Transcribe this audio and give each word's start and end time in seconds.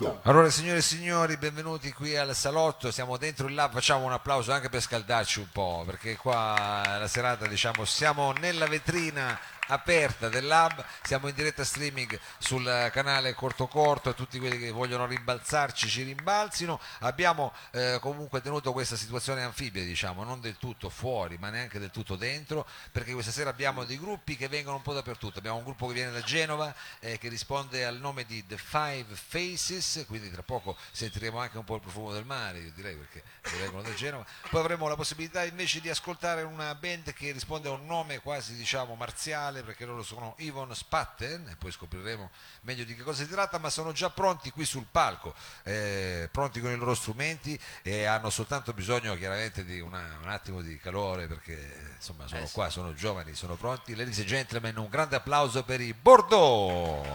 salotto. 0.00 0.20
Allora 0.22 0.48
signore 0.50 0.78
e 0.78 0.82
signori, 0.82 1.36
benvenuti 1.36 1.92
qui 1.92 2.16
al 2.16 2.34
salotto, 2.34 2.90
siamo 2.90 3.18
dentro 3.18 3.46
il 3.46 3.54
lab, 3.54 3.72
facciamo 3.72 4.06
un 4.06 4.12
applauso 4.12 4.52
anche 4.52 4.70
per 4.70 4.80
scaldarci 4.80 5.40
un 5.40 5.48
po', 5.52 5.82
perché 5.84 6.16
qua 6.16 6.96
la 6.98 7.08
serata 7.08 7.46
diciamo 7.46 7.84
siamo 7.84 8.32
nella 8.32 8.66
vetrina 8.66 9.38
aperta 9.70 10.28
del 10.28 10.46
lab, 10.46 10.84
siamo 11.02 11.28
in 11.28 11.34
diretta 11.34 11.64
streaming 11.64 12.18
sul 12.38 12.90
canale 12.92 13.34
Corto 13.34 13.66
Corto, 13.66 14.14
tutti 14.14 14.38
quelli 14.38 14.58
che 14.58 14.70
vogliono 14.70 15.06
rimbalzarci 15.06 15.88
ci 15.88 16.02
rimbalzino, 16.02 16.80
abbiamo 17.00 17.52
eh, 17.70 17.98
comunque 18.00 18.40
tenuto 18.40 18.72
questa 18.72 18.96
situazione 18.96 19.42
anfibia 19.42 19.84
diciamo, 19.84 20.24
non 20.24 20.40
del 20.40 20.56
tutto 20.56 20.88
fuori 20.88 21.38
ma 21.38 21.50
neanche 21.50 21.78
del 21.78 21.90
tutto 21.90 22.16
dentro, 22.16 22.66
perché 22.90 23.12
questa 23.12 23.30
sera 23.30 23.50
abbiamo 23.50 23.84
dei 23.84 23.98
gruppi 23.98 24.36
che 24.36 24.48
vengono 24.48 24.76
un 24.76 24.82
po' 24.82 24.92
dappertutto, 24.92 25.38
abbiamo 25.38 25.58
un 25.58 25.64
gruppo 25.64 25.86
che 25.86 25.94
viene 25.94 26.10
da 26.10 26.20
Genova 26.20 26.74
eh, 26.98 27.18
che 27.18 27.28
risponde 27.28 27.84
al 27.84 27.98
nome 27.98 28.24
di 28.24 28.44
The 28.46 28.58
Five 28.58 29.14
Faces, 29.14 30.04
quindi 30.08 30.30
tra 30.30 30.42
poco 30.42 30.76
sentiremo 30.90 31.38
anche 31.38 31.58
un 31.58 31.64
po' 31.64 31.76
il 31.76 31.80
profumo 31.80 32.12
del 32.12 32.24
mare, 32.24 32.58
io 32.58 32.72
direi 32.74 32.96
perché 32.96 33.22
vengono 33.58 33.82
da 33.82 33.94
Genova, 33.94 34.26
poi 34.50 34.60
avremo 34.60 34.88
la 34.88 34.96
possibilità 34.96 35.44
invece 35.44 35.80
di 35.80 35.88
ascoltare 35.88 36.42
una 36.42 36.74
band 36.74 37.12
che 37.12 37.30
risponde 37.30 37.68
a 37.68 37.72
un 37.72 37.86
nome 37.86 38.18
quasi 38.18 38.54
diciamo 38.54 38.94
marziale 38.96 39.59
perché 39.62 39.84
loro 39.84 40.02
sono 40.02 40.34
Yvonne 40.38 40.74
Spatten 40.74 41.48
e 41.48 41.56
poi 41.56 41.70
scopriremo 41.72 42.30
meglio 42.62 42.84
di 42.84 42.94
che 42.94 43.02
cosa 43.02 43.22
si 43.24 43.28
tratta, 43.30 43.58
ma 43.58 43.70
sono 43.70 43.92
già 43.92 44.10
pronti 44.10 44.50
qui 44.50 44.64
sul 44.64 44.86
palco, 44.90 45.34
eh, 45.64 46.28
pronti 46.32 46.60
con 46.60 46.70
i 46.70 46.76
loro 46.76 46.94
strumenti 46.94 47.58
e 47.82 48.04
hanno 48.04 48.30
soltanto 48.30 48.72
bisogno 48.72 49.14
chiaramente 49.16 49.64
di 49.64 49.80
una- 49.80 50.18
un 50.22 50.28
attimo 50.28 50.60
di 50.62 50.78
calore 50.78 51.26
perché 51.26 51.92
insomma 51.96 52.26
sono 52.26 52.40
qua, 52.52 52.70
sono 52.70 52.94
giovani, 52.94 53.34
sono 53.34 53.54
pronti. 53.56 53.94
Ladies 53.94 54.18
and 54.18 54.26
gentlemen, 54.28 54.76
un 54.78 54.88
grande 54.88 55.16
applauso 55.16 55.62
per 55.64 55.80
i 55.80 55.92
Bordeaux. 55.94 57.06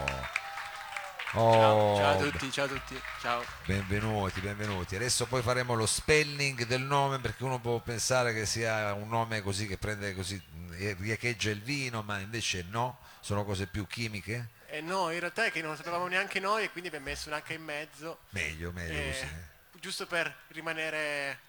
Oh, 1.38 1.98
Ciao 1.98 2.12
a 2.12 2.16
tutti, 2.16 2.50
ciao 2.50 2.64
a 2.64 2.68
tutti, 2.70 3.02
ciao. 3.20 3.44
Benvenuti, 3.66 4.40
benvenuti. 4.40 4.96
Adesso 4.96 5.26
poi 5.26 5.42
faremo 5.42 5.74
lo 5.74 5.86
spelling 5.86 6.66
del 6.66 6.80
nome 6.82 7.20
perché 7.20 7.44
uno 7.44 7.60
può 7.60 7.80
pensare 7.80 8.34
che 8.34 8.46
sia 8.46 8.94
un 8.94 9.10
nome 9.10 9.42
così 9.42 9.68
che 9.68 9.78
prende 9.78 10.16
così, 10.16 10.42
eh, 10.78 10.96
riecheggia 10.98 11.50
il 11.50 11.62
vino, 11.62 12.04
ma 12.04 12.20
invece 12.20 12.64
no, 12.70 13.00
sono 13.20 13.44
cose 13.44 13.68
più 13.68 13.86
chimiche. 13.86 14.48
E 14.68 14.80
no, 14.80 15.12
in 15.12 15.20
realtà 15.20 15.46
è 15.46 15.52
che 15.52 15.62
non 15.62 15.72
lo 15.72 15.76
sapevamo 15.76 16.08
neanche 16.08 16.40
noi 16.40 16.64
e 16.64 16.70
quindi 16.70 16.88
abbiamo 16.88 17.08
messo 17.08 17.28
un 17.30 17.36
H 17.36 17.52
in 17.54 17.64
mezzo, 17.64 18.20
Meglio, 18.30 18.72
meglio 18.72 18.98
eh, 18.98 19.10
così. 19.12 19.80
giusto 19.82 20.08
per 20.08 20.34
rimanere... 20.50 21.40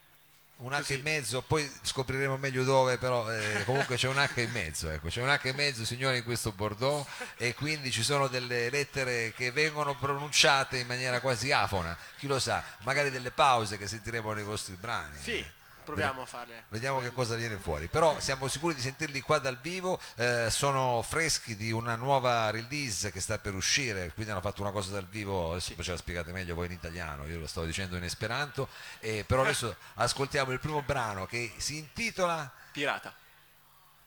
Un 0.58 0.72
H 0.72 0.94
in 0.94 1.02
mezzo, 1.02 1.42
poi 1.42 1.70
scopriremo 1.82 2.38
meglio 2.38 2.64
dove, 2.64 2.96
però 2.96 3.30
eh, 3.30 3.62
comunque 3.64 3.96
c'è 3.96 4.08
un 4.08 4.16
H 4.16 4.40
in 4.40 4.50
mezzo, 4.52 4.88
ecco, 4.88 5.08
c'è 5.08 5.20
un 5.20 5.28
H 5.28 5.48
in 5.48 5.54
mezzo, 5.54 5.84
signori, 5.84 6.16
in 6.16 6.24
questo 6.24 6.50
Bordeaux 6.52 7.06
e 7.36 7.54
quindi 7.54 7.90
ci 7.90 8.02
sono 8.02 8.26
delle 8.26 8.70
lettere 8.70 9.34
che 9.36 9.50
vengono 9.52 9.94
pronunciate 9.96 10.78
in 10.78 10.86
maniera 10.86 11.20
quasi 11.20 11.52
afona, 11.52 11.96
chi 12.16 12.26
lo 12.26 12.38
sa, 12.38 12.64
magari 12.84 13.10
delle 13.10 13.30
pause 13.30 13.76
che 13.76 13.86
sentiremo 13.86 14.32
nei 14.32 14.44
vostri 14.44 14.76
brani. 14.76 15.18
Sì, 15.20 15.44
proviamo 15.86 16.22
a 16.22 16.26
farle. 16.26 16.64
Vediamo 16.68 17.00
che 17.00 17.12
cosa 17.12 17.36
viene 17.36 17.56
fuori, 17.56 17.86
però 17.86 18.18
siamo 18.20 18.48
sicuri 18.48 18.74
di 18.74 18.80
sentirli 18.80 19.20
qua 19.20 19.38
dal 19.38 19.58
vivo, 19.58 19.98
eh, 20.16 20.48
sono 20.50 21.02
freschi 21.02 21.56
di 21.56 21.70
una 21.70 21.94
nuova 21.94 22.50
release 22.50 23.10
che 23.10 23.20
sta 23.20 23.38
per 23.38 23.54
uscire, 23.54 24.12
quindi 24.12 24.32
hanno 24.32 24.40
fatto 24.40 24.60
una 24.60 24.72
cosa 24.72 24.92
dal 24.92 25.06
vivo, 25.06 25.52
adesso 25.52 25.74
poi 25.74 25.84
ce 25.84 25.92
la 25.92 25.96
spiegate 25.96 26.32
meglio 26.32 26.54
voi 26.54 26.66
in 26.66 26.72
italiano, 26.72 27.26
io 27.26 27.38
lo 27.38 27.46
stavo 27.46 27.66
dicendo 27.66 27.96
in 27.96 28.04
esperanto, 28.04 28.68
eh, 29.00 29.24
però 29.26 29.42
adesso 29.42 29.74
ascoltiamo 29.94 30.52
il 30.52 30.60
primo 30.60 30.82
brano 30.82 31.24
che 31.26 31.54
si 31.56 31.78
intitola 31.78 32.50
Pirata, 32.72 33.14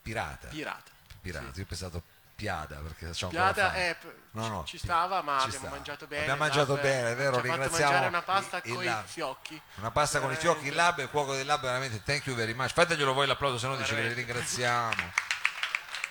Pirata. 0.01 0.47
pirata. 0.47 0.91
Pirata, 1.21 1.51
sì. 1.51 1.59
io 1.59 1.63
ho 1.63 1.67
pensato 1.67 2.03
Piada 2.39 2.77
perché 2.77 3.11
Piata 3.27 3.67
fame. 3.71 3.77
è, 3.89 3.97
No, 4.31 4.47
no, 4.47 4.63
ci 4.63 4.77
stava, 4.77 5.21
ma 5.21 5.39
ci 5.39 5.45
abbiamo 5.45 5.57
stava. 5.57 5.75
mangiato 5.75 6.07
bene. 6.07 6.21
Abbiamo 6.21 6.39
mangiato 6.39 6.73
lab 6.73 6.81
bene, 6.81 7.11
è 7.11 7.15
vero, 7.15 7.35
Ci 7.35 7.41
ringraziamo 7.41 7.83
mangiare 7.83 8.07
una 8.07 8.21
pasta 8.21 8.61
con 8.61 8.83
i 8.83 8.95
fiocchi. 9.05 9.61
Una 9.75 9.91
pasta 9.91 10.19
con 10.21 10.31
i 10.31 10.35
fiocchi, 10.35 10.67
il 10.67 10.75
lab, 10.75 10.99
il 10.99 11.09
cuoco 11.09 11.33
del 11.33 11.45
lab, 11.45 11.61
veramente 11.61 12.01
thank 12.03 12.25
you 12.27 12.35
very 12.35 12.53
much. 12.53 12.71
Fateglielo 12.71 13.13
voi 13.13 13.27
l'applauso, 13.27 13.57
se 13.57 13.67
no 13.67 13.75
dice 13.75 13.93
che 13.95 14.01
li 14.01 14.07
Veramente. 14.07 14.31
ringraziamo. 14.33 15.11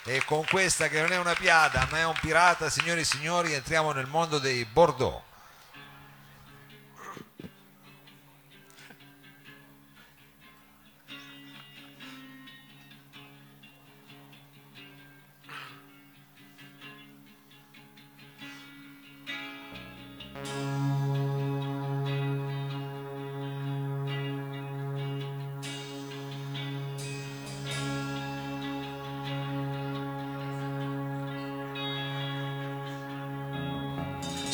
E 0.05 0.25
con 0.25 0.45
questa 0.47 0.89
che 0.89 1.01
non 1.01 1.13
è 1.13 1.19
una 1.19 1.35
piada, 1.35 1.87
ma 1.91 1.99
è 1.99 2.05
un 2.05 2.15
pirata, 2.21 2.69
signori 2.69 3.01
e 3.01 3.05
signori, 3.05 3.53
entriamo 3.55 3.93
nel 3.93 4.07
mondo 4.07 4.39
dei 4.39 4.65
Bordeaux. 4.65 5.23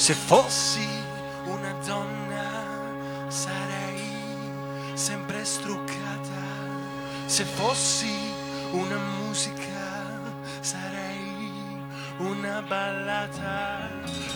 Se 0.04 0.12
fossi 0.12 0.86
una 1.46 1.72
donna 1.86 2.50
sarei 3.28 4.04
sempre 4.92 5.42
struccata. 5.46 6.44
Se 7.24 7.44
fossi 7.44 8.14
una 8.72 8.98
musica 8.98 10.20
sarei 10.60 11.80
una 12.18 12.60
ballata. 12.60 13.88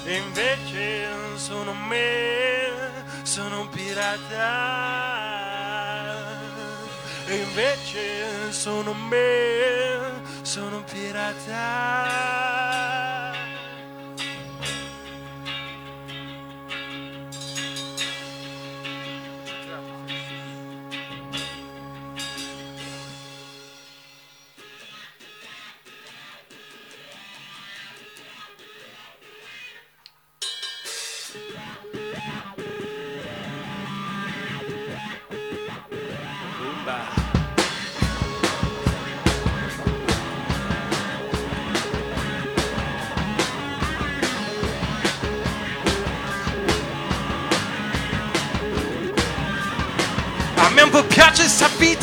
E 0.04 0.16
invece 0.16 1.36
sono 1.36 1.74
me, 1.74 2.70
sono 3.24 3.60
un 3.60 3.68
pirata. 3.68 4.46
E 7.26 7.36
invece 7.36 8.52
sono 8.52 8.94
me, 8.94 10.22
sono 10.40 10.76
un 10.76 10.84
pirata. 10.84 12.57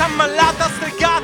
Sta 0.06 0.08
vita 0.08 0.08
malata, 0.08 0.70
stregata, 0.70 1.15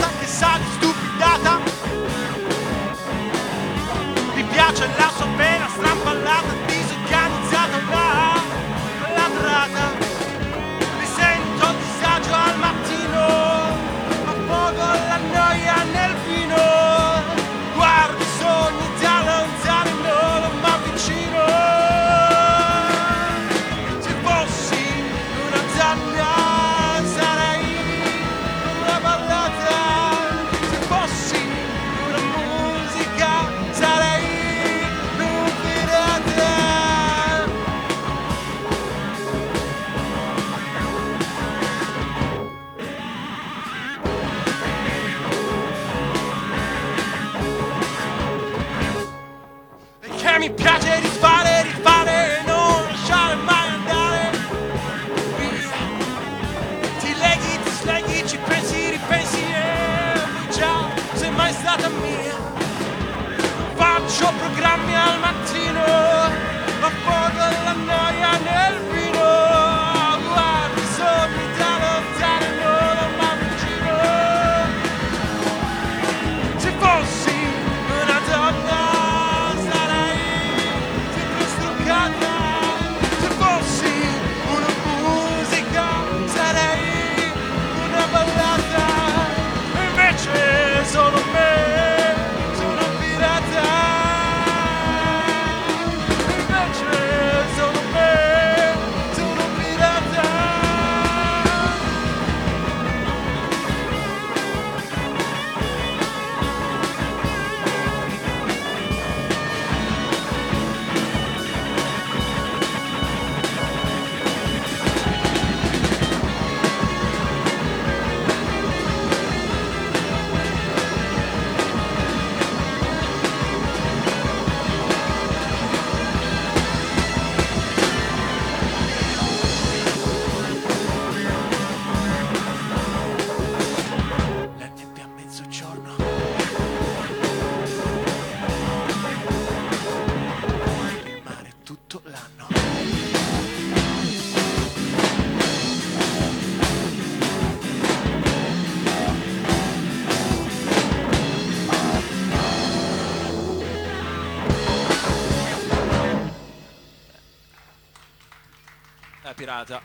pirata. 159.52 159.82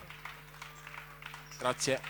Grazie. 1.59 2.01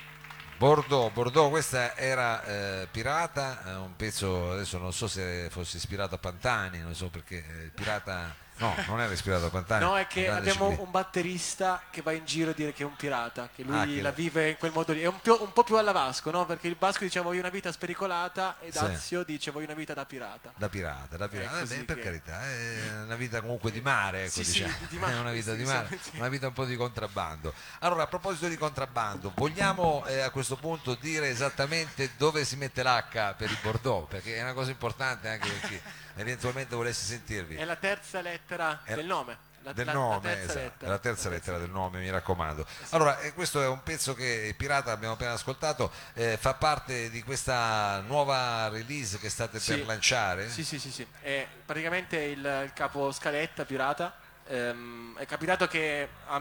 Bordeaux, 0.58 1.12
Bordeaux, 1.12 1.50
questa 1.50 1.96
era 1.96 2.42
eh, 2.44 2.88
Pirata, 2.90 3.62
eh, 3.64 3.74
un 3.74 3.94
pezzo, 3.96 4.52
adesso 4.52 4.78
non 4.78 4.92
so 4.92 5.06
se 5.06 5.48
fosse 5.50 5.76
ispirato 5.76 6.14
a 6.14 6.18
Pantani, 6.18 6.80
non 6.80 6.94
so 6.94 7.08
perché 7.08 7.36
eh, 7.36 7.70
Pirata, 7.74 8.34
no, 8.58 8.74
non 8.86 9.00
era 9.00 9.12
ispirato 9.12 9.46
a 9.46 9.50
Pantani. 9.50 9.84
No, 9.84 9.96
è 9.96 10.06
che 10.06 10.28
abbiamo 10.28 10.60
ciclista. 10.70 10.82
un 10.84 10.90
batterista 10.90 11.82
che 11.90 12.02
va 12.02 12.12
in 12.12 12.24
giro 12.24 12.50
a 12.50 12.54
dire 12.54 12.72
che 12.72 12.82
è 12.82 12.86
un 12.86 12.96
pirata, 12.96 13.48
che 13.54 13.62
lui 13.62 13.78
Ah, 13.78 13.84
che- 13.84 14.00
la 14.02 14.10
vive 14.10 14.50
in 14.50 14.56
quel 14.56 14.72
modo 14.72 14.92
lì. 14.92 15.00
È 15.02 15.06
un, 15.06 15.20
po'- 15.20 15.42
un 15.42 15.52
po' 15.52 15.64
più 15.64 15.76
alla 15.76 15.92
Vasco, 15.92 16.30
no? 16.30 16.46
Perché 16.46 16.68
il 16.68 16.76
Vasco 16.78 17.04
dice 17.04 17.20
voglio 17.20 17.40
una 17.40 17.48
vita 17.50 17.70
spericolata 17.72 18.56
e 18.60 18.72
Sì. 18.72 18.78
Dazio 18.78 19.22
dice 19.24 19.50
voglio 19.50 19.66
una 19.66 19.74
vita 19.74 19.94
da 19.94 20.04
pirata. 20.04 20.52
Da 20.56 20.68
pirata, 20.68 21.16
da 21.16 21.28
pirata, 21.28 21.58
È 21.58 21.62
Eh, 21.62 21.66
beh, 21.66 21.84
per 21.84 21.96
che- 21.96 22.02
carità, 22.02 22.42
è 22.42 22.78
una 23.04 23.16
vita 23.16 23.40
comunque 23.40 23.70
di 23.70 23.80
mare, 23.80 24.22
ecco, 24.24 24.30
Sì, 24.32 24.44
sì, 24.44 24.62
diciamo. 24.62 24.74
di 24.88 24.96
mare, 24.98 25.12
è 25.14 25.18
una 25.18 25.32
vita 25.32 25.50
sì, 25.52 25.56
di 25.58 25.66
sì, 25.66 25.72
mare, 25.72 25.98
sì. 26.00 26.10
una 26.16 26.28
vita 26.28 26.46
un 26.48 26.52
po' 26.52 26.64
di 26.64 26.76
contrabbando. 26.76 27.52
Allora, 27.80 28.02
a 28.04 28.06
proposito 28.06 28.48
di 28.48 28.56
contrabbando, 28.56 29.32
vogliamo 29.34 30.04
eh, 30.06 30.20
a 30.20 30.30
questo 30.30 30.56
punto 30.56 30.94
dire 30.94 31.28
esattamente 31.28 32.10
dove 32.16 32.44
si 32.44 32.56
mette 32.56 32.82
l'H 32.82 33.34
per 33.36 33.50
il 33.50 33.58
Bordeaux, 33.62 34.08
perché 34.08 34.36
è 34.36 34.42
una 34.42 34.52
cosa 34.54 34.70
importante 34.70 35.28
anche 35.28 35.48
per 35.50 35.68
chi 35.68 35.80
eventualmente 36.18 36.74
volesse 36.74 37.04
sentirvi. 37.04 37.56
È 37.56 37.64
la 37.64 37.76
terza 37.76 38.20
lettera 38.20 38.44
È- 38.84 38.94
del 38.94 39.06
nome. 39.06 39.44
La, 39.62 39.72
del 39.72 39.86
la- 39.86 39.92
la 39.94 39.98
nome, 39.98 40.20
terza 40.20 40.42
esatto, 40.44 40.58
lettera. 40.60 40.90
la 40.92 40.98
terza 40.98 41.28
lettera 41.28 41.58
del 41.58 41.70
nome, 41.70 41.98
mi 41.98 42.08
raccomando. 42.08 42.64
Allora, 42.90 43.18
eh, 43.18 43.32
questo 43.34 43.60
è 43.60 43.66
un 43.66 43.82
pezzo 43.82 44.14
che 44.14 44.54
Pirata 44.56 44.92
abbiamo 44.92 45.14
appena 45.14 45.32
ascoltato, 45.32 45.90
eh, 46.14 46.36
fa 46.36 46.54
parte 46.54 47.10
di 47.10 47.20
questa 47.24 47.98
nuova 48.06 48.68
release 48.68 49.18
che 49.18 49.28
state 49.28 49.58
Sì. 49.58 49.74
per 49.78 49.86
lanciare? 49.86 50.48
Sì, 50.48 50.64
sì, 50.64 50.78
sì, 50.78 50.92
sì. 50.92 51.04
È 51.20 51.44
praticamente 51.64 52.16
il, 52.16 52.38
il 52.64 52.70
capo 52.74 53.10
scaletta 53.10 53.64
pirata. 53.64 54.14
Ehm, 54.46 55.16
è 55.18 55.26
capitato 55.26 55.66
che 55.66 56.08
a, 56.28 56.40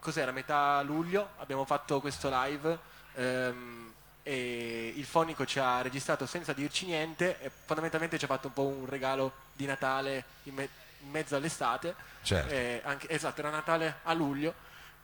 cos'era, 0.00 0.32
metà 0.32 0.82
luglio 0.82 1.28
abbiamo 1.36 1.64
fatto 1.64 2.00
questo 2.00 2.28
live 2.28 2.76
ehm, 3.14 3.92
e 4.24 4.92
il 4.96 5.04
fonico 5.04 5.44
ci 5.46 5.60
ha 5.60 5.80
registrato 5.80 6.26
senza 6.26 6.52
dirci 6.52 6.86
niente 6.86 7.40
e 7.40 7.52
fondamentalmente 7.66 8.18
ci 8.18 8.24
ha 8.24 8.28
fatto 8.28 8.48
un 8.48 8.52
po' 8.52 8.66
un 8.66 8.86
regalo 8.88 9.32
di 9.52 9.66
Natale 9.66 10.24
in, 11.04 11.10
mezzo 11.10 11.36
all'estate. 11.36 11.94
Certo. 12.22 12.52
Eh, 12.52 12.80
anche- 12.84 13.08
esatto, 13.10 13.40
era 13.40 13.50
Natale 13.50 13.96
a 14.02 14.12
luglio 14.12 14.54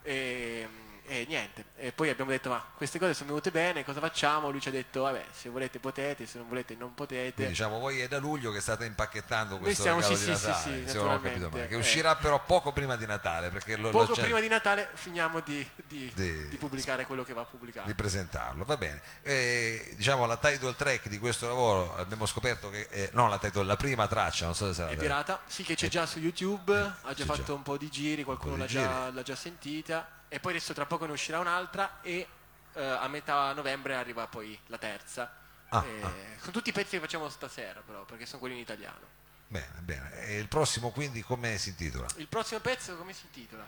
e, 0.03 0.67
e 1.11 1.25
niente. 1.29 1.65
E 1.77 1.91
poi 1.91 2.09
abbiamo 2.09 2.31
detto 2.31 2.49
ma 2.51 2.65
queste 2.77 3.01
cose 3.01 3.15
sono 3.15 3.31
venute 3.31 3.51
bene, 3.51 3.85
cosa 3.85 3.99
facciamo? 3.99 4.49
Lui 4.51 4.61
ci 4.61 4.69
ha 4.69 4.71
detto 4.71 5.03
vabbè 5.03 5.25
se 5.33 5.49
volete 5.49 5.81
potete, 5.81 6.25
se 6.25 6.39
non 6.39 6.47
volete 6.49 6.77
non 6.77 6.95
potete. 6.95 7.33
Quindi 7.35 7.53
diciamo 7.53 7.81
voi 7.81 7.99
è 8.01 8.07
da 8.07 8.19
luglio 8.19 8.53
che 8.53 8.61
state 8.61 8.85
impacchettando 8.85 9.59
questo 9.59 9.83
siamo- 9.83 9.99
regalo 10.01 10.17
sì, 10.17 10.25
di 10.27 10.31
sì, 10.31 10.39
sì, 10.41 10.47
Natale, 10.49 10.63
sì, 10.77 10.85
naturalmente, 10.85 11.49
male, 11.49 11.67
che 11.67 11.75
eh. 11.75 11.79
uscirà 11.79 12.15
però 12.15 12.45
poco 12.45 12.73
prima 12.73 12.97
di 12.97 13.07
Natale 13.07 13.51
perché 13.51 13.77
lo, 13.77 13.91
Poco 13.91 14.15
lo 14.15 14.23
prima 14.23 14.39
di 14.41 14.47
Natale 14.49 14.89
finiamo 14.95 15.41
di, 15.41 15.69
di- 15.89 16.13
Di- 16.15 16.49
di 16.49 16.57
pubblicare 16.57 17.05
quello 17.07 17.25
che 17.25 17.33
va 17.33 17.43
pubblicato. 17.45 17.89
di 17.89 17.95
presentarlo, 17.95 18.65
va 18.65 18.77
bene. 18.77 19.01
Eh, 19.23 19.93
diciamo 19.97 20.27
la 20.27 20.37
title 20.37 20.77
track 20.77 21.09
di 21.09 21.19
questo 21.19 21.49
lavoro 21.49 21.97
abbiamo 21.97 22.25
scoperto 22.27 22.71
che 22.71 22.87
eh, 22.91 23.11
no 23.15 23.29
la 23.29 23.39
title, 23.39 23.65
la 23.65 23.77
prima 23.77 24.07
traccia, 24.07 24.45
non 24.45 24.55
so 24.55 24.67
se 24.69 24.75
sarà 24.75 24.91
È 24.91 24.97
pirata, 24.97 25.41
sì 25.47 25.65
che 25.65 25.75
c'è 25.75 25.89
già 25.89 26.07
su 26.07 26.21
YouTube, 26.21 26.73
ha 26.77 27.13
già 27.15 27.25
fatto 27.25 27.43
già. 27.43 27.53
un 27.55 27.63
po' 27.63 27.77
di 27.77 27.89
giri, 27.91 28.23
qualcuno 28.23 28.57
l'ha 28.57 28.67
già, 28.67 29.11
l'ha 29.11 29.23
già 29.23 29.35
sentita 29.35 30.09
e 30.33 30.39
poi 30.41 30.53
adesso 30.53 30.73
tra 30.73 30.87
poco 30.87 31.05
ne 31.07 31.13
uscirà 31.13 31.39
un'altra 31.41 31.99
e 32.03 32.27
eh, 32.73 32.83
a 32.83 33.07
metà 33.09 33.53
novembre 33.53 33.97
arriva 33.97 34.27
poi 34.29 34.57
la 34.69 34.79
terza. 34.79 35.35
Ah, 35.71 35.85
Eh, 35.85 36.03
ah. 36.03 36.13
Sono 36.39 36.53
tutti 36.53 36.69
i 36.71 36.73
pezzi 36.73 36.91
che 36.93 37.01
facciamo 37.01 37.29
stasera 37.29 37.81
però, 37.85 38.05
perché 38.05 38.27
sono 38.27 38.39
quelli 38.39 38.55
in 38.55 38.61
italiano. 38.61 39.19
Bene, 39.49 39.81
bene. 39.81 40.19
E 40.27 40.39
il 40.39 40.47
prossimo 40.47 40.91
quindi 40.91 41.23
come 41.23 41.59
si 41.59 41.71
intitola? 41.71 42.07
Il 42.17 42.29
prossimo 42.29 42.61
pezzo 42.61 42.97
come 42.97 43.13
si 43.13 43.23
intitola? 43.27 43.67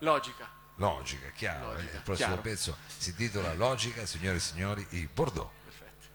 Logica. 0.00 0.46
Logica, 0.76 1.28
chiaro. 1.30 1.72
Logica, 1.72 1.92
eh, 1.92 1.96
il 1.96 2.02
prossimo 2.02 2.26
chiaro. 2.28 2.42
pezzo 2.42 2.76
si 2.98 3.10
intitola 3.10 3.54
Logica, 3.54 4.04
signore 4.06 4.36
e 4.36 4.40
signori, 4.40 4.86
i 4.90 5.08
Bordeaux. 5.12 5.50
Perfetto. 5.64 6.06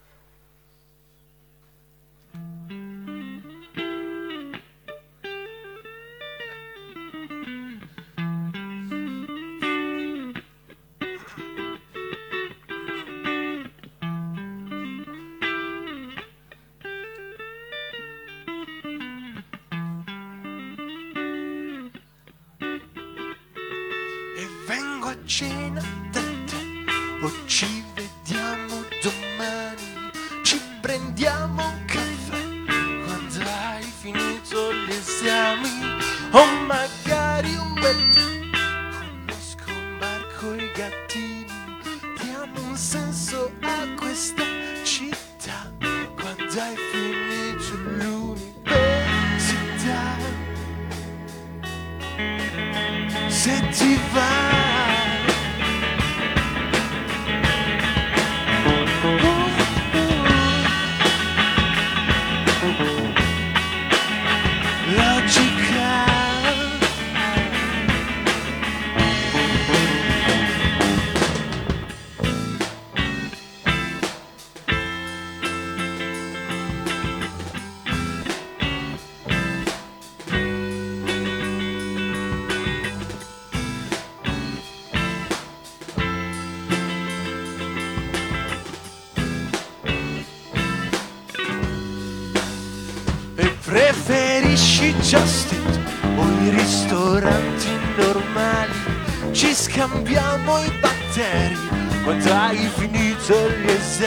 Vengo 25.41 25.79
a 27.27 27.31
cena 27.47 27.82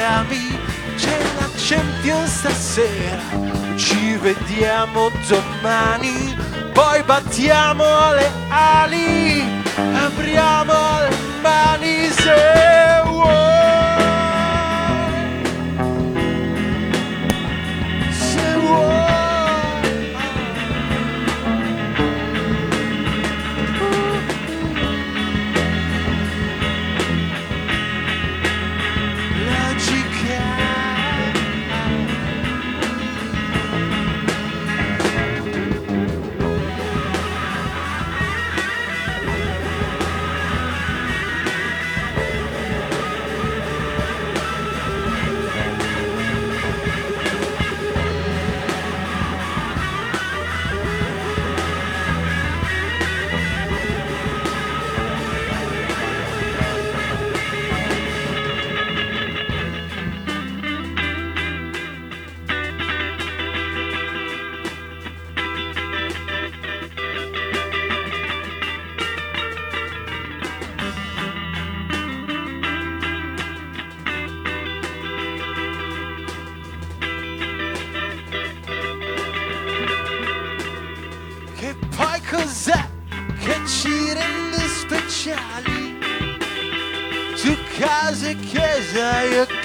gli 0.07 0.15
esami. 0.17 0.59
C'è 0.97 1.19
la 1.39 1.49
Champions 1.57 2.39
stasera, 2.39 3.77
ci 3.77 4.17
vediamo 4.17 5.11
domani. 5.29 6.35
Poi 6.73 7.03
battiamo 7.03 7.85
le 8.15 8.31
ali, 8.49 9.56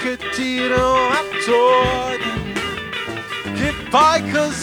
che 0.02 0.18
tiro 0.34 0.96
attorno 1.10 2.42
che 3.54 3.72
poi 3.88 4.30
cos'hai 4.32 4.61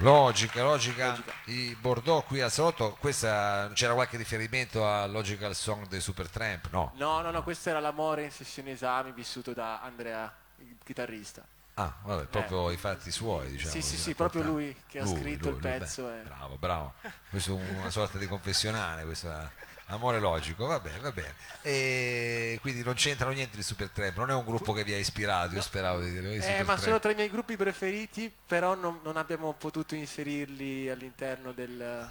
Logica, 0.00 0.62
logica, 0.62 1.08
Logica. 1.08 1.32
i 1.46 1.76
Bordeaux 1.78 2.24
qui 2.24 2.40
al 2.40 2.50
salotto, 2.50 2.96
questa 2.98 3.70
c'era 3.74 3.92
qualche 3.92 4.16
riferimento 4.16 4.86
a 4.86 5.04
Logical 5.06 5.54
Song 5.54 5.86
dei 5.88 6.00
Supertramp? 6.00 6.70
No. 6.70 6.92
No, 6.94 7.20
no, 7.20 7.30
no, 7.30 7.42
questo 7.42 7.68
era 7.68 7.80
l'amore 7.80 8.24
in 8.24 8.30
sessione 8.30 8.70
esami 8.70 9.12
vissuto 9.12 9.52
da 9.52 9.82
Andrea, 9.82 10.32
il 10.58 10.76
chitarrista. 10.82 11.44
Ah, 11.80 11.94
vabbè, 12.02 12.26
proprio 12.26 12.70
i 12.70 12.76
fatti 12.76 13.10
suoi, 13.10 13.50
diciamo. 13.50 13.74
Eh. 13.74 13.80
Sì, 13.80 13.88
sì, 13.88 13.96
sì, 13.96 14.14
proprio 14.14 14.42
lui 14.42 14.76
che 14.86 14.98
ha 15.00 15.06
scritto 15.06 15.48
il 15.48 15.54
beh, 15.56 15.78
pezzo 15.78 16.12
e- 16.12 16.20
Bravo, 16.22 16.56
bravo. 16.56 16.94
Questo 17.30 17.58
è 17.58 17.70
una 17.78 17.90
sorta 17.90 18.18
di 18.18 18.26
confessionale, 18.26 19.04
questo 19.04 19.30
è 19.30 19.48
amore 19.86 20.20
logico, 20.20 20.66
va 20.66 20.78
bene, 20.78 20.98
va 20.98 21.10
bene. 21.10 21.34
E 21.62 22.58
quindi 22.60 22.82
non 22.82 22.94
c'entrano 22.94 23.32
niente 23.32 23.56
di 23.56 23.62
Supertramp, 23.62 24.16
non 24.18 24.30
è 24.30 24.34
un 24.34 24.44
gruppo 24.44 24.72
che 24.72 24.84
vi 24.84 24.92
ha 24.92 24.98
ispirato, 24.98 25.54
io 25.54 25.62
speravo 25.62 26.00
di 26.00 26.10
dire. 26.10 26.58
Eh, 26.58 26.62
ma 26.64 26.76
sono 26.76 26.98
tra 27.00 27.12
i 27.12 27.14
miei 27.14 27.30
gruppi 27.30 27.56
preferiti, 27.56 28.32
però 28.46 28.74
non, 28.74 29.00
non 29.02 29.16
abbiamo 29.16 29.52
potuto 29.54 29.94
inserirli 29.94 30.90
all'interno 30.90 31.52
del, 31.52 32.10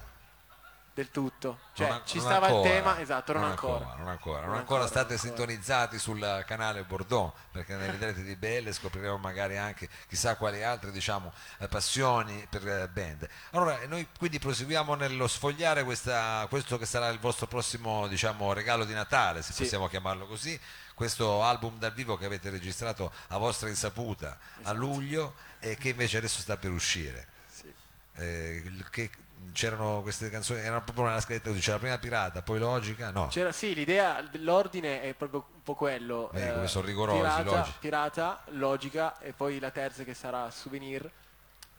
del 0.99 1.11
tutto. 1.11 1.59
Cioè, 1.73 1.87
Non 1.89 2.01
ci 2.05 2.19
stava 2.19 2.47
ancora, 2.47 2.67
il 2.67 2.75
tema, 2.75 2.99
esatto, 2.99 3.31
non, 3.31 3.41
non 3.41 3.49
ancora. 3.51 3.95
Non 3.97 4.07
ancora, 4.09 4.45
non 4.45 4.55
ancora 4.57 4.85
state 4.85 5.13
non 5.13 5.19
ancora. 5.23 5.35
sintonizzati 5.45 5.97
sul 5.97 6.43
canale 6.45 6.83
Bordeaux, 6.83 7.33
perché 7.51 7.75
ne 7.75 7.87
vedrete 7.89 8.21
di 8.23 8.35
belle, 8.35 8.73
scopriremo 8.73 9.17
magari 9.17 9.57
anche 9.57 9.87
chissà 10.09 10.35
quali 10.35 10.61
altre 10.61 10.91
diciamo, 10.91 11.31
eh, 11.59 11.67
passioni 11.69 12.45
per 12.49 12.67
eh, 12.67 12.87
band. 12.89 13.27
Allora, 13.51 13.79
noi 13.87 14.07
quindi 14.17 14.39
proseguiamo 14.39 14.93
nello 14.95 15.27
sfogliare 15.27 15.83
questa- 15.85 16.45
questo 16.49 16.77
che 16.77 16.85
sarà 16.85 17.07
il 17.07 17.19
vostro 17.19 17.47
prossimo 17.47 18.07
diciamo, 18.07 18.51
regalo 18.51 18.83
di 18.83 18.93
Natale, 18.93 19.41
se 19.41 19.53
Sì. 19.53 19.63
possiamo 19.63 19.87
chiamarlo 19.87 20.27
così, 20.27 20.59
questo 20.93 21.43
album 21.43 21.77
dal 21.79 21.93
vivo 21.93 22.17
che 22.17 22.25
avete 22.25 22.49
registrato 22.49 23.11
a 23.29 23.37
vostra 23.37 23.69
insaputa 23.69 24.37
a 24.63 24.73
luglio 24.73 25.35
e 25.59 25.77
che 25.77 25.89
invece 25.89 26.17
adesso 26.17 26.41
sta 26.41 26.57
per 26.57 26.71
uscire. 26.71 27.25
Sì. 27.49 27.73
Eh, 28.15 28.73
che 28.91 29.09
c'erano 29.53 30.01
queste 30.01 30.29
canzoni, 30.29 30.59
erano 30.61 30.83
proprio 30.83 31.05
nella 31.05 31.19
scheda, 31.19 31.51
c'era 31.53 31.77
prima 31.79 31.97
Pirata, 31.97 32.41
poi 32.41 32.59
Logica, 32.59 33.11
no. 33.11 33.27
C'era, 33.27 33.51
sì, 33.51 33.73
l'idea, 33.73 34.23
l'ordine 34.33 35.01
è 35.01 35.13
proprio 35.13 35.45
un 35.53 35.63
po' 35.63 35.75
quello. 35.75 36.29
Vedi 36.33 36.51
come 36.53 36.67
sono 36.67 36.85
rigorosi, 36.85 37.17
pirata, 37.19 37.43
logici. 37.43 37.75
pirata, 37.79 38.43
logica 38.49 39.19
e 39.19 39.33
poi 39.33 39.59
la 39.59 39.71
terza 39.71 40.03
che 40.03 40.13
sarà 40.13 40.49
souvenir. 40.51 41.09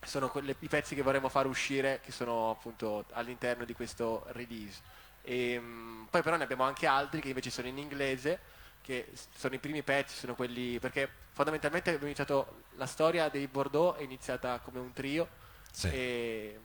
Sono 0.02 0.28
quelle- 0.30 0.56
i 0.58 0.68
pezzi 0.68 0.94
che 0.94 1.02
vorremmo 1.02 1.28
far 1.28 1.46
uscire 1.46 2.00
che 2.02 2.10
sono 2.12 2.50
appunto 2.50 3.04
all'interno 3.12 3.64
di 3.64 3.74
questo 3.74 4.24
release. 4.28 4.80
E, 5.22 5.58
mm, 5.60 6.04
poi 6.04 6.22
però 6.22 6.36
ne 6.36 6.44
abbiamo 6.44 6.64
anche 6.64 6.86
altri 6.86 7.20
che 7.20 7.28
invece 7.28 7.50
sono 7.50 7.68
in 7.68 7.76
inglese, 7.78 8.38
che 8.82 9.12
sono 9.36 9.54
i 9.54 9.58
primi 9.58 9.82
pezzi, 9.82 10.16
sono 10.16 10.34
quelli 10.34 10.78
perché 10.78 11.08
fondamentalmente 11.32 11.90
abbiamo 11.90 12.06
iniziato 12.06 12.62
la 12.76 12.86
storia 12.86 13.28
dei 13.28 13.46
Bordeaux 13.46 13.98
è 13.98 14.02
iniziata 14.02 14.58
come 14.60 14.78
un 14.78 14.92
trio 14.94 15.28
Sì. 15.70 15.88
e, 15.88 16.60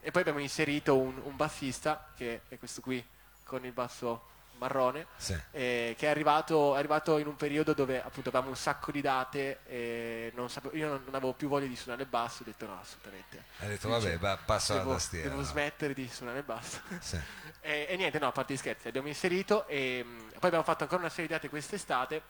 e 0.00 0.10
poi 0.10 0.20
abbiamo 0.22 0.38
inserito 0.40 0.96
un, 0.96 1.20
un 1.24 1.36
bassista 1.36 2.10
che 2.16 2.42
è 2.48 2.58
questo 2.58 2.80
qui 2.80 3.04
con 3.44 3.64
il 3.64 3.72
basso 3.72 4.26
marrone 4.58 5.06
Sì. 5.16 5.38
eh, 5.52 5.94
che 5.96 6.06
è 6.06 6.10
arrivato, 6.10 6.74
è 6.74 6.78
arrivato 6.78 7.18
in 7.18 7.28
un 7.28 7.36
periodo 7.36 7.74
dove 7.74 8.02
appunto 8.02 8.28
avevamo 8.30 8.50
un 8.50 8.56
sacco 8.56 8.90
di 8.90 9.00
date 9.00 9.60
e 9.66 10.32
non 10.34 10.50
sapevo- 10.50 10.76
io 10.76 10.88
non, 10.88 11.02
non 11.04 11.14
avevo 11.14 11.32
più 11.32 11.46
voglia 11.48 11.68
di 11.68 11.76
suonare 11.76 12.02
il 12.02 12.08
basso 12.08 12.42
ho 12.42 12.44
detto 12.44 12.66
no 12.66 12.76
assolutamente 12.80 13.44
Hai 13.60 13.68
detto 13.68 13.86
Dice, 13.86 14.00
vabbè, 14.00 14.18
va- 14.18 14.36
passo 14.44 14.72
alla 14.72 14.80
devo, 14.82 14.94
tastiera. 14.94 15.28
devo 15.28 15.40
no? 15.42 15.46
smettere 15.46 15.94
di 15.94 16.08
suonare 16.12 16.38
il 16.38 16.44
basso 16.44 16.80
Sì. 16.98 17.16
e, 17.60 17.86
e 17.88 17.96
niente, 17.96 18.18
no, 18.18 18.26
a 18.26 18.32
parte 18.32 18.54
gli 18.54 18.56
scherzi, 18.56 18.88
abbiamo 18.88 19.06
inserito 19.06 19.64
e 19.68 20.02
mh, 20.04 20.16
poi 20.30 20.46
abbiamo 20.48 20.64
fatto 20.64 20.82
ancora 20.82 21.02
una 21.02 21.10
serie 21.10 21.26
di 21.28 21.32
date 21.34 21.48
quest'estate. 21.48 22.22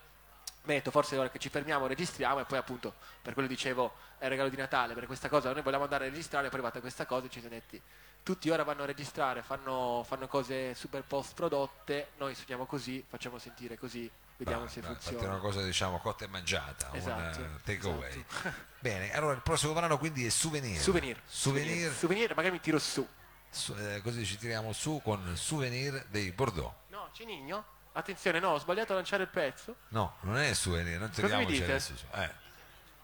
Detto 0.74 0.90
forse 0.90 1.16
ora 1.16 1.30
che 1.30 1.38
ci 1.38 1.48
fermiamo 1.48 1.86
registriamo 1.86 2.40
e 2.40 2.44
poi 2.44 2.58
appunto 2.58 2.92
per 3.22 3.32
quello 3.32 3.48
dicevo 3.48 3.94
è 4.18 4.24
il 4.24 4.30
regalo 4.30 4.50
di 4.50 4.56
Natale, 4.56 4.92
per 4.92 5.06
questa 5.06 5.30
cosa 5.30 5.50
noi 5.50 5.62
volevamo 5.62 5.84
andare 5.84 6.06
a 6.06 6.08
registrare, 6.10 6.48
poi 6.48 6.52
è 6.56 6.60
arrivata 6.60 6.80
questa 6.80 7.06
cosa 7.06 7.24
e 7.26 7.30
ci 7.30 7.40
siamo 7.40 7.54
detti 7.54 7.80
tutti 8.22 8.50
ora 8.50 8.64
vanno 8.64 8.82
a 8.82 8.86
registrare, 8.86 9.40
fanno, 9.42 10.04
fanno 10.06 10.26
cose 10.26 10.74
super 10.74 11.02
post 11.04 11.32
prodotte, 11.32 12.08
noi 12.18 12.34
suoniamo 12.34 12.66
così, 12.66 13.02
facciamo 13.08 13.38
sentire 13.38 13.78
così, 13.78 14.10
vediamo 14.36 14.64
Bravo, 14.64 14.74
se 14.74 14.80
bravo, 14.80 14.94
infatti 14.96 15.08
è 15.08 15.18
funziona. 15.18 15.34
una 15.34 15.42
cosa 15.42 15.62
diciamo 15.62 15.98
cotta 16.00 16.24
e 16.26 16.28
mangiata, 16.28 16.90
Esatto, 16.92 17.38
un 17.38 17.60
take 17.64 17.88
away. 17.88 18.10
esatto. 18.10 18.52
Bene, 18.80 19.14
allora 19.14 19.32
il 19.32 19.40
prossimo 19.40 19.72
brano 19.72 19.96
quindi 19.96 20.26
è 20.26 20.28
Souvenir. 20.28 20.78
Souvenir. 20.78 21.18
Souvenir, 21.24 21.90
Souvenir, 21.92 22.34
magari 22.34 22.52
mi 22.52 22.60
tiro 22.60 22.78
su. 22.78 23.06
su- 23.48 23.74
eh, 23.74 24.02
così 24.02 24.26
ci 24.26 24.36
tiriamo 24.36 24.74
su 24.74 25.00
con 25.02 25.34
Souvenir 25.34 26.04
dei 26.10 26.30
Bordeaux. 26.32 26.74
No, 26.88 27.08
Cinigno? 27.14 27.64
Attenzione, 27.98 28.38
no, 28.38 28.50
ho 28.50 28.58
sbagliato 28.58 28.92
a 28.92 28.94
lanciare 28.96 29.24
il 29.24 29.28
pezzo. 29.28 29.74
No, 29.88 30.18
non 30.20 30.38
è 30.38 30.54
Souvenir, 30.54 31.00
non 31.00 31.08
Cosa 31.10 31.22
mi 31.36 31.46
tiriamoci 31.46 31.62
adesso. 31.64 31.96
su. 31.96 32.04
Eh. 32.14 32.46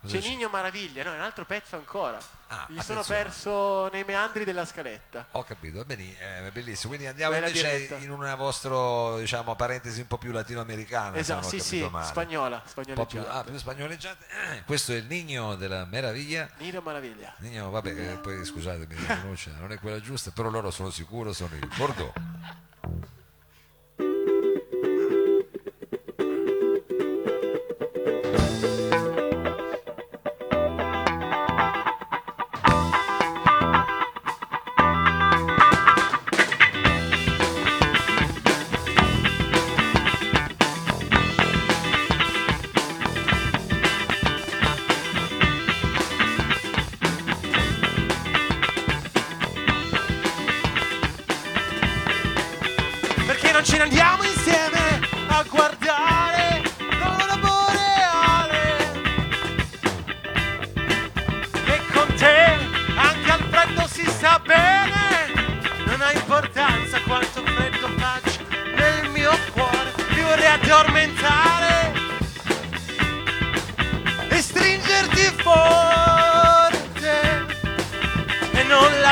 C'è 0.06 0.20
Nino 0.20 0.48
Maraviglia, 0.50 1.02
no, 1.02 1.12
è 1.12 1.16
un 1.16 1.22
altro 1.22 1.44
pezzo 1.46 1.76
ancora. 1.76 2.18
Ah, 2.48 2.66
Mi 2.68 2.80
sono 2.82 3.00
attenzione. 3.00 3.22
perso 3.24 3.88
nei 3.90 4.04
meandri 4.04 4.44
della 4.44 4.64
scaletta. 4.66 5.26
Ho 5.32 5.42
capito, 5.44 5.78
va 5.78 5.84
bene, 5.84 6.14
eh, 6.46 6.50
bellissimo. 6.52 6.90
Quindi 6.90 7.08
andiamo 7.08 7.32
Bella 7.32 7.46
invece 7.48 7.70
diretta. 7.70 7.96
in 8.04 8.10
una 8.10 8.34
vostra 8.34 9.18
diciamo, 9.18 9.56
parentesi 9.56 10.02
un 10.02 10.06
po' 10.06 10.18
più 10.18 10.30
latinoamericana. 10.30 11.16
esatto, 11.16 11.40
non 11.40 11.50
sì, 11.50 11.58
sì, 11.58 11.88
male. 11.88 12.06
spagnola, 12.06 12.58
po' 12.58 12.82
più, 12.82 12.82
spagnoleggiata. 12.92 13.32
ah, 13.32 13.44
più 13.44 13.56
spagnoleggiate. 13.58 14.26
Eh, 14.52 14.62
questo 14.64 14.92
è 14.92 14.96
il 14.96 15.06
Nino 15.06 15.56
della 15.56 15.86
Meraviglia. 15.86 16.48
Nino 16.58 16.80
Maraviglia. 16.82 17.34
Nino, 17.38 17.70
vabbè, 17.70 17.88
eh, 18.12 18.16
poi 18.18 18.44
scusatemi, 18.44 19.06
la 19.06 19.14
pronuncia 19.16 19.50
non 19.58 19.72
è 19.72 19.78
quella 19.80 20.00
giusta, 20.00 20.30
però 20.32 20.50
loro 20.50 20.70
sono 20.70 20.90
sicuro 20.90 21.32
sono 21.32 21.56
il 21.56 21.66
Bordeaux. 21.78 22.12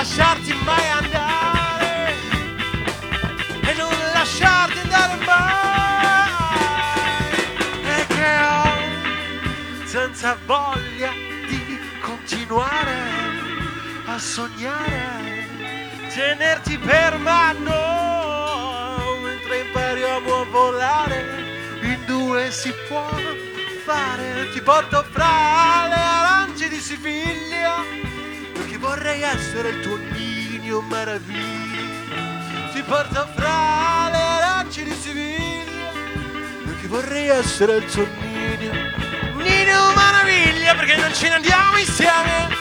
Lasciarti 0.03 0.53
mai 0.65 0.89
andare 0.91 2.15
e 3.63 3.73
non 3.75 3.95
lasciarti 4.13 4.79
andare 4.81 5.25
mai 5.25 6.31
e 7.85 8.07
che 8.09 8.37
ho 8.43 9.85
senza 9.85 10.37
voglia 10.45 11.13
di 11.47 11.79
continuare 12.01 12.97
a 14.07 14.19
sognare, 14.19 15.47
tenerti 16.13 16.79
per 16.79 17.19
mano 17.19 17.71
mentre 19.23 19.61
impariamo 19.61 20.41
a 20.41 20.45
volare. 20.47 21.25
In 21.83 22.05
due 22.07 22.51
si 22.51 22.75
può 22.89 23.09
fare, 23.85 24.51
ti 24.53 24.61
porto 24.63 25.05
fra 25.13 25.87
le 25.87 25.95
arance 25.95 26.69
di 26.69 26.81
Siviglia, 26.81 27.52
vorrei 29.03 29.23
essere 29.23 29.71
il 29.71 29.81
tuo 29.81 29.97
nino 29.97 30.81
meraviglia. 30.83 32.71
Ti 32.73 32.83
porto 32.83 33.27
fra 33.35 34.09
le 34.13 34.17
arance 34.17 34.85
di 34.85 34.95
Siviglia, 34.95 35.91
perché 36.65 36.87
vorrei 36.87 37.27
essere 37.27 37.79
il 37.79 37.85
tuo 37.87 38.07
nino. 38.21 38.71
Nino 39.43 39.93
meraviglia, 39.97 40.77
perché 40.77 40.95
non 40.95 41.13
ce 41.13 41.29
ne 41.31 41.35
andiamo 41.35 41.79
insieme. 41.79 42.61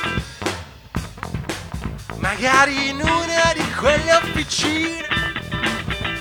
Magari 2.16 2.90
in 2.90 3.02
una 3.02 3.54
di 3.54 3.74
quelle 3.74 4.14
officine 4.14 5.06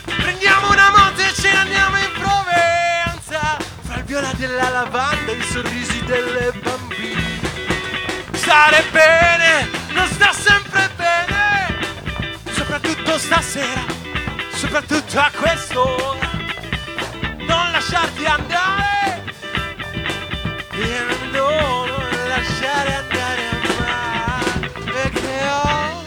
Prendiamo 0.04 0.70
una 0.70 0.90
moto 0.90 1.20
e 1.20 1.32
ce 1.34 1.50
ne 1.50 1.56
andiamo 1.58 1.98
in 1.98 2.10
Provenza 2.14 3.58
Fra 3.82 3.96
il 3.96 4.04
viola 4.04 4.32
della 4.36 4.70
lavanda 4.70 5.30
e 5.30 5.36
i 5.36 5.42
sorrisi 5.42 6.02
delle 6.04 6.52
bambine 6.62 7.40
Stare 8.32 8.82
Stasera, 13.50 13.84
soprattutto 14.52 15.18
a 15.18 15.28
quest'ora 15.34 16.30
Non 17.36 17.70
lasciarti 17.72 18.24
andare 18.24 19.24
E 20.70 21.04
no, 21.32 21.84
non 21.84 22.08
lasciare 22.28 22.94
andare 22.94 23.42
mai 23.80 24.70
Perché 24.84 25.48
ho 25.50 26.04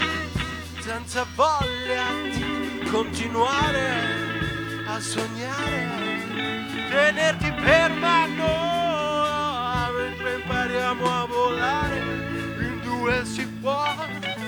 tanta 0.85 1.25
voglia 1.35 2.05
di 2.31 2.87
continuare 2.89 4.11
a 4.87 4.99
sognare, 5.01 5.89
tenerti 6.89 7.51
per 7.61 7.91
mano 7.91 8.71
mentre 9.97 10.35
impariamo 10.35 11.21
a 11.21 11.25
volare. 11.25 11.97
In 12.59 12.79
due 12.83 13.25
si 13.25 13.45
può 13.59 13.83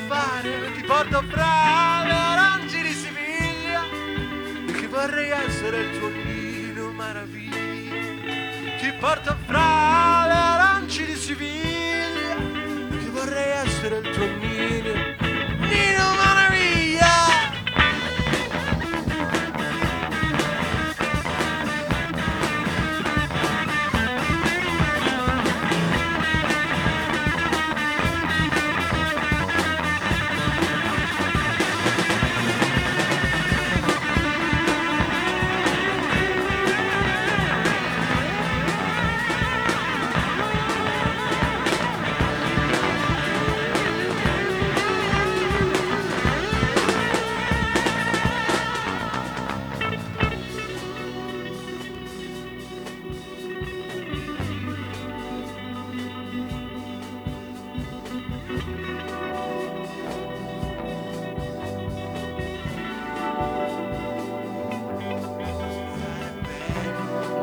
fare, 0.08 0.72
ti 0.76 0.84
porto 0.84 1.24
fra 1.30 2.04
le 2.06 2.26
vorrei 5.06 5.30
essere 5.30 5.82
il 5.82 6.00
tuo 6.00 6.10
nino 6.10 6.91
meraviglia. 6.91 8.78
Ti 8.80 8.91
porto 9.00 9.36
fra 9.46 10.26
le 10.26 10.34
arance 10.34 11.06
di 11.06 11.15
Siviglia, 11.15 12.36
perché 12.89 13.10
vorrei 13.12 13.52
essere 13.65 13.98
il 14.00 14.10
tuo 14.10 14.26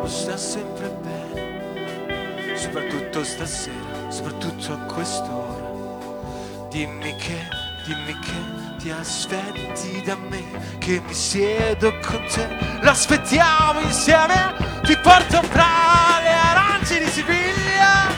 sta 0.07 0.37
sempre 0.37 0.89
bene, 1.03 2.57
soprattutto 2.57 3.25
stasera, 3.25 4.11
soprattutto 4.11 4.73
a 4.73 4.77
quest'ora. 4.93 6.69
Dimmi 6.71 7.15
che, 7.17 7.49
dimmi 7.87 8.19
che 8.19 8.79
ti 8.79 8.91
aspetti 8.91 10.03
da 10.03 10.17
me, 10.17 10.77
che 10.79 11.01
mi 11.07 11.15
siedo 11.15 11.93
con 12.01 12.25
te, 12.33 12.49
l'aspettiamo 12.81 13.81
insieme, 13.81 14.55
ti 14.83 14.97
porto 14.97 15.43
fra 15.43 16.21
le 16.23 16.33
arance 16.33 16.99
di 16.99 17.11
Siviglia, 17.11 18.09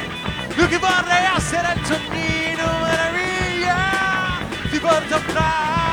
io 0.56 0.66
che 0.68 0.78
vorrei 0.78 1.24
essere 1.36 1.74
il 1.74 1.80
tuo 1.82 1.98
nino 2.10 2.78
meraviglia, 2.82 3.76
ti 4.70 4.78
porto 4.78 5.18
fra 5.18 5.83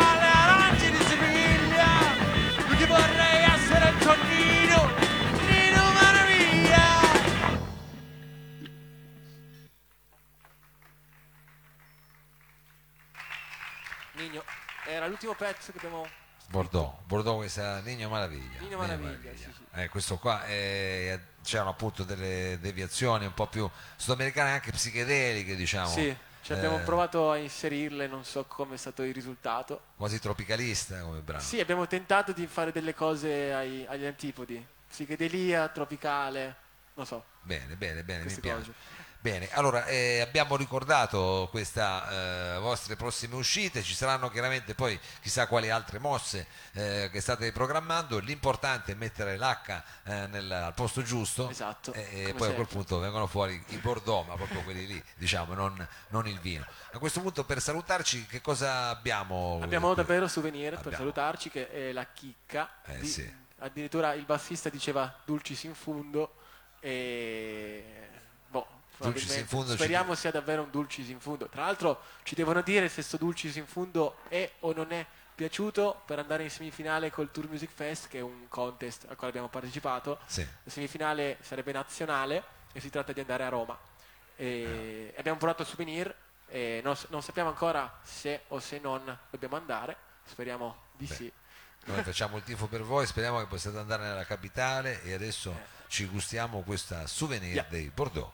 l'ultimo 15.21 15.33
pezzo 15.35 15.71
che 15.71 15.77
abbiamo... 15.77 16.07
Bordeaux, 16.47 16.93
Bordeaux 17.05 17.37
questa 17.37 17.79
Nino 17.79 18.09
Maraviglia. 18.09 18.59
Nino 18.59 18.77
Maraviglia, 18.77 19.31
sì, 19.35 19.43
sì. 19.43 19.61
Eh, 19.73 19.87
questo 19.87 20.17
qua 20.17 20.45
eh, 20.47 21.17
c'erano 21.43 21.69
appunto 21.69 22.03
delle 22.03 22.57
deviazioni 22.59 23.25
un 23.25 23.33
po' 23.33 23.47
più 23.47 23.69
sudamericane 23.95 24.51
anche 24.51 24.71
psichedeliche 24.71 25.55
diciamo 25.55 25.87
Sì, 25.87 26.13
ci 26.41 26.51
abbiamo 26.51 26.79
Eh, 26.79 26.81
provato 26.81 27.31
a 27.31 27.37
inserirle, 27.37 28.07
non 28.07 28.25
so 28.25 28.43
come 28.45 28.75
è 28.75 28.77
stato 28.77 29.03
il 29.03 29.13
risultato. 29.13 29.81
quasi 29.95 30.19
tropicalista 30.19 30.99
come 31.01 31.19
brano 31.21 31.41
Sì, 31.41 31.59
abbiamo 31.61 31.87
tentato 31.87 32.33
di 32.33 32.45
fare 32.47 32.71
delle 32.73 32.93
cose 32.95 33.53
ai- 33.53 33.85
agli 33.87 34.05
antipodi. 34.05 34.65
Psichedelia, 34.89 35.69
tropicale, 35.69 36.55
non 36.95 37.05
so, 37.05 37.23
bene 37.43 37.75
bene 37.75 38.03
bene 38.03 38.25
mi 38.25 38.35
piace 38.39 38.57
cose. 38.59 38.73
Bene 39.21 39.49
allora 39.51 39.85
eh, 39.85 40.19
abbiamo 40.19 40.55
ricordato 40.55 41.47
queste 41.51 41.79
vostre 42.59 42.95
prossime 42.95 43.35
uscite 43.35 43.83
ci 43.83 43.93
saranno 43.93 44.29
chiaramente 44.29 44.73
poi 44.73 44.99
chissà 45.21 45.45
quali 45.45 45.69
altre 45.69 45.99
mosse 45.99 46.47
eh, 46.73 47.09
che 47.11 47.21
state 47.21 47.51
programmando 47.51 48.17
l'importante 48.17 48.93
è 48.93 48.95
mettere 48.95 49.37
l'H 49.37 49.83
eh, 50.05 50.27
nel- 50.27 50.51
al 50.51 50.73
posto 50.73 51.03
giusto 51.03 51.49
Esatto, 51.49 51.93
e, 51.93 52.29
e 52.29 52.33
poi 52.33 52.49
a 52.49 52.53
quel 52.53 52.65
sempre. 52.65 52.65
punto 52.65 52.97
vengono 52.99 53.27
fuori 53.27 53.63
i 53.67 53.77
Bordeaux 53.77 54.27
ma 54.27 54.35
proprio 54.35 54.63
quelli 54.63 54.87
lì 54.87 55.03
diciamo 55.15 55.53
non, 55.53 55.87
non 56.09 56.27
il 56.27 56.39
vino 56.39 56.65
a 56.93 56.97
questo 56.97 57.21
punto 57.21 57.43
per 57.45 57.61
salutarci 57.61 58.25
che 58.25 58.41
cosa 58.41 58.89
abbiamo 58.89 59.59
Abbiamo 59.61 59.93
davvero 59.93 60.27
souvenir 60.27 60.69
per 60.71 60.79
Abbiamo. 60.79 60.97
salutarci 60.97 61.49
che 61.51 61.69
è 61.71 61.91
la 61.91 62.05
chicca. 62.11 62.69
Eh, 62.85 62.97
Di- 62.99 63.07
sì. 63.07 63.33
Addirittura 63.59 64.13
il 64.13 64.25
bassista 64.25 64.69
diceva 64.69 65.13
dulcis 65.23 65.63
in 65.63 65.75
fundo 65.75 66.35
e 66.79 67.83
probabilmente 69.01 69.39
in 69.41 69.47
fundo 69.47 69.71
ci- 69.71 69.77
speriamo 69.77 70.15
sia 70.15 70.31
davvero 70.31 70.63
un 70.63 70.69
dulcis 70.71 71.07
in 71.09 71.19
fundo. 71.19 71.47
Tra 71.47 71.65
l'altro 71.65 72.01
ci 72.23 72.35
devono 72.35 72.61
dire 72.61 72.87
se 72.89 73.01
sto 73.01 73.17
dulcis 73.17 73.55
in 73.55 73.65
fundo 73.67 74.17
è 74.27 74.49
o 74.61 74.73
non 74.73 74.91
è 74.91 75.05
piaciuto 75.33 76.01
per 76.05 76.19
andare 76.19 76.43
in 76.43 76.49
semifinale 76.49 77.09
col 77.09 77.31
Tour 77.31 77.47
Music 77.49 77.71
Fest 77.73 78.07
che 78.07 78.19
è 78.19 78.21
un 78.21 78.47
contest 78.47 79.05
al 79.09 79.15
quale 79.15 79.29
abbiamo 79.29 79.47
partecipato. 79.49 80.19
Sì. 80.25 80.41
La 80.63 80.71
semifinale 80.71 81.37
sarebbe 81.41 81.71
nazionale 81.71 82.43
e 82.73 82.79
si 82.79 82.89
tratta 82.89 83.11
di 83.11 83.19
andare 83.19 83.43
a 83.43 83.49
Roma. 83.49 83.77
E 84.35 85.13
abbiamo 85.17 85.37
provato 85.37 85.63
souvenir 85.63 86.13
e 86.47 86.81
non, 86.83 86.95
non 87.09 87.21
sappiamo 87.21 87.49
ancora 87.49 87.99
se 88.03 88.41
o 88.49 88.59
se 88.59 88.79
non 88.79 89.17
dobbiamo 89.29 89.55
andare. 89.55 89.95
Speriamo 90.25 90.83
di 90.93 91.05
Beh. 91.05 91.15
sì. 91.15 91.31
Noi 91.85 92.01
facciamo 92.03 92.37
il 92.37 92.43
tifo 92.43 92.67
per 92.67 92.81
voi, 92.83 93.05
speriamo 93.07 93.39
che 93.39 93.47
possiate 93.47 93.77
andare 93.77 94.03
nella 94.03 94.25
capitale 94.25 95.01
e 95.03 95.13
adesso 95.13 95.79
ci 95.87 96.05
gustiamo 96.05 96.61
questa 96.61 97.07
souvenir 97.07 97.53
Yeah. 97.53 97.65
dei 97.69 97.89
Bordeaux. 97.89 98.31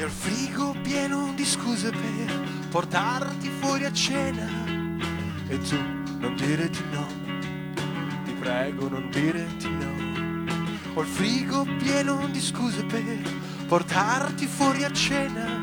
E 0.00 0.04
il 0.04 0.10
frigo 0.10 0.74
pieno 0.80 1.30
di 1.36 1.44
scuse 1.44 1.90
per 1.90 2.68
portarti 2.70 3.50
fuori 3.60 3.84
a 3.84 3.92
cena 3.92 4.48
e 5.46 5.58
tu 5.58 5.76
non 6.18 6.34
dire 6.36 6.70
di 6.70 6.82
no, 6.90 7.06
ti 8.24 8.32
prego 8.32 8.88
non 8.88 9.10
dire 9.10 9.46
di 9.58 9.68
no. 9.68 10.94
Ho 10.94 11.02
il 11.02 11.06
frigo 11.06 11.66
pieno 11.76 12.26
di 12.30 12.40
scuse 12.40 12.82
per 12.84 13.20
portarti 13.66 14.46
fuori 14.46 14.84
a 14.84 14.90
cena 14.90 15.60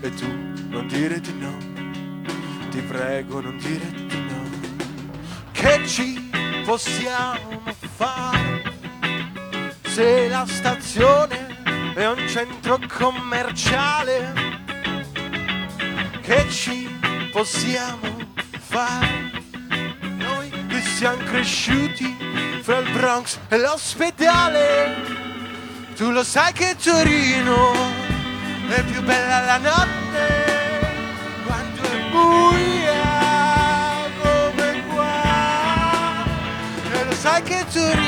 e 0.00 0.12
tu 0.12 0.26
non 0.68 0.86
dire 0.86 1.18
di 1.18 1.32
no, 1.38 1.56
ti 2.68 2.82
prego 2.82 3.40
non 3.40 3.56
dire 3.56 3.90
di 3.90 4.20
no. 4.20 4.42
Che 5.52 5.86
ci 5.86 6.28
possiamo 6.62 7.62
fare 7.94 8.62
se 9.82 10.28
la 10.28 10.44
stazione 10.46 11.45
è 11.96 12.06
un 12.06 12.28
centro 12.28 12.78
commerciale? 12.86 14.34
Che 16.20 16.46
ci 16.50 16.86
possiamo 17.32 18.14
fare 18.58 19.30
noi 20.18 20.50
che 20.68 20.82
siamo 20.82 21.24
cresciuti 21.24 22.14
fra 22.60 22.78
il 22.78 22.90
Bronx 22.90 23.38
e 23.48 23.56
l'ospedale? 23.56 24.94
Tu 25.96 26.10
lo 26.10 26.22
sai 26.22 26.52
che 26.52 26.76
Torino 26.76 27.72
è 28.68 28.82
più 28.82 29.02
bella 29.02 29.40
la 29.46 29.56
notte 29.56 30.44
quando 31.46 31.80
è 31.80 32.10
buia 32.10 33.00
come 34.20 34.84
qua. 34.92 36.24
E 36.92 37.04
lo 37.04 37.14
sai 37.14 37.42
che 37.42 37.64
Torino 37.72 38.05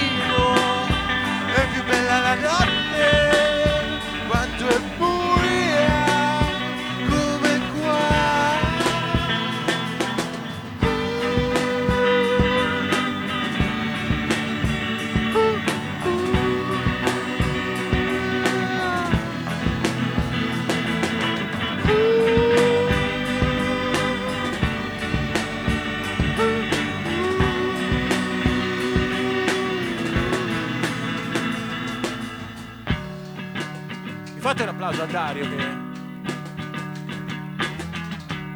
applauso 34.88 35.02
a 35.02 35.06
Dario 35.06 35.48
che... 35.48 35.86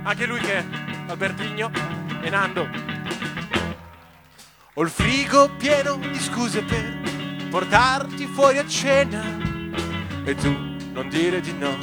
Anche 0.04 0.26
lui 0.26 0.38
che 0.40 0.58
è 0.58 0.64
Albertigno 1.06 1.70
e 2.22 2.30
Nando. 2.30 2.68
Ho 4.74 4.82
il 4.82 4.88
frigo 4.88 5.50
pieno 5.56 5.96
di 5.96 6.18
scuse 6.18 6.62
per 6.62 7.48
portarti 7.50 8.26
fuori 8.26 8.58
a 8.58 8.66
cena 8.66 9.22
e 10.24 10.34
tu 10.34 10.50
non 10.92 11.08
dire 11.08 11.40
di 11.40 11.52
no, 11.52 11.76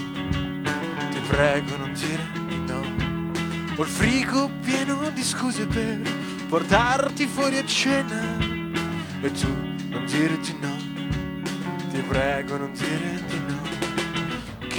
ti 1.12 1.20
prego 1.28 1.78
non 1.78 1.94
dire 1.94 2.28
di 2.48 2.58
no. 2.58 2.80
Ho 3.76 3.84
il 3.84 3.90
frigo 3.90 4.50
pieno 4.62 5.10
di 5.12 5.24
scuse 5.24 5.68
per 5.68 6.02
portarti 6.48 7.28
fuori 7.28 7.58
a 7.58 7.66
cena 7.66 8.38
e 9.22 9.32
tu 9.32 9.48
non 9.90 10.06
dire 10.06 10.40
di 10.40 10.56
no, 10.60 10.76
ti 11.92 12.02
prego 12.02 12.58
non 12.58 12.74
dire 12.74 13.24
di 13.28 13.38
no. 13.38 13.39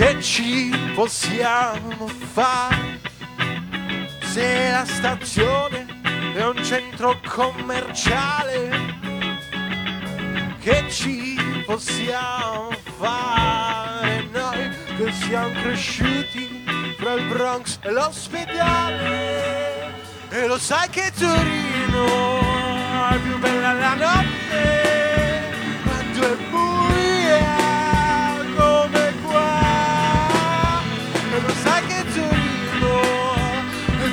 Che 0.01 0.17
ci 0.23 0.71
possiamo 0.95 2.09
fare 2.33 3.01
se 4.23 4.71
la 4.71 4.87
stazione 4.87 5.85
è 6.35 6.43
un 6.43 6.65
centro 6.65 7.21
commerciale? 7.29 8.97
Che 10.59 10.85
ci 10.89 11.37
possiamo 11.67 12.71
fare 12.99 14.27
noi 14.33 14.71
che 14.97 15.13
siamo 15.13 15.53
cresciuti 15.61 16.65
fra 16.99 17.13
il 17.13 17.27
Bronx 17.27 17.79
e 17.83 17.91
l'ospedale? 17.91 19.93
E 20.31 20.47
lo 20.47 20.59
sai 20.59 20.89
che 20.89 21.13
Torino 21.15 22.39
è 23.11 23.19
più 23.19 23.39
bella 23.39 23.75
la 23.75 23.95
notte 23.97 25.43
quando 25.85 26.23
è 26.23 26.37
buia 26.49 26.70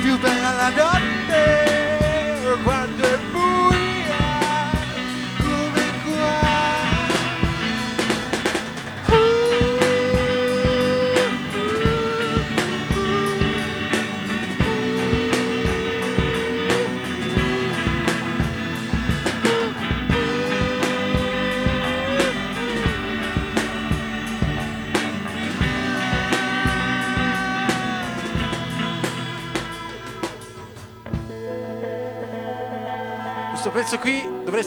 è 0.08 0.10
più 0.10 0.18
bella 0.18 0.52
la 0.52 0.68
notte 0.70 1.67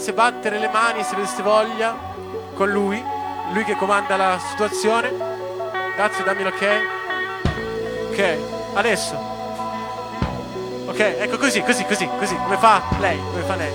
dovreste 0.01 0.13
battere 0.13 0.57
le 0.57 0.67
mani 0.69 1.03
se 1.03 1.13
aveste 1.13 1.43
voglia 1.43 1.95
con 2.55 2.69
lui, 2.69 3.03
lui 3.53 3.63
che 3.63 3.75
comanda 3.75 4.17
la 4.17 4.39
situazione. 4.39 5.11
Grazie, 5.95 6.23
dammi 6.23 6.41
l'ok. 6.41 6.65
Ok, 8.09 8.37
adesso. 8.73 9.15
Ok, 10.87 10.99
ecco 10.99 11.37
così, 11.37 11.61
così, 11.61 11.85
così, 11.85 12.09
così, 12.17 12.35
come 12.35 12.57
fa 12.57 12.81
lei, 12.99 13.19
come 13.19 13.43
fa 13.43 13.55
lei. 13.55 13.73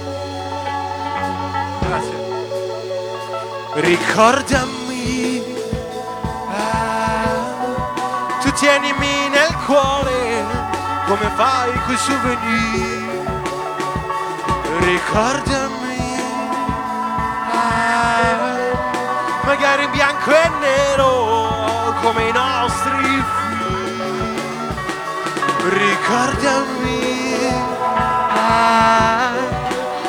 Grazie. 1.87 2.15
Ricordami, 3.75 5.43
ah, 6.51 8.41
tu 8.41 8.51
tienimi 8.51 9.29
nel 9.29 9.55
cuore 9.65 10.45
come 11.07 11.31
fai 11.37 11.73
coi 11.87 11.97
souvenir. 11.97 13.05
Ricordami, 14.81 15.76
magari 19.57 19.85
in 19.85 19.91
bianco 19.91 20.31
e 20.33 20.49
nero 20.61 21.95
come 22.03 22.29
i 22.29 22.33
nostri 22.33 23.25
film. 23.33 24.37
Ricordami, 25.69 27.39
ah, 28.35 29.33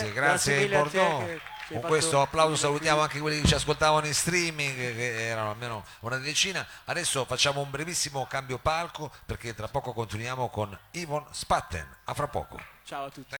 Grazie, 0.00 0.12
Grazie, 0.12 0.68
grazie, 0.68 1.40
Con 1.68 1.80
questo 1.80 2.20
applauso 2.20 2.56
salutiamo 2.56 3.00
anche 3.00 3.18
quelli 3.18 3.40
che 3.40 3.48
ci 3.48 3.54
ascoltavano 3.54 4.06
in 4.06 4.14
streaming, 4.14 4.74
che 4.74 5.28
erano 5.28 5.50
almeno 5.50 5.85
una 6.00 6.18
decina. 6.18 6.66
Adesso 6.85 7.24
facciamo 7.24 7.61
un 7.61 7.70
brevissimo 7.70 8.26
cambio 8.26 8.59
palco 8.59 9.11
perché 9.24 9.54
tra 9.54 9.68
poco 9.68 9.92
continuiamo 9.92 10.48
con 10.48 10.76
Yvonne 10.92 11.26
Spatten. 11.30 11.87
A 12.04 12.14
fra 12.14 12.28
poco. 12.28 12.61
Ciao 12.85 13.06
a 13.06 13.11
tutti. 13.11 13.35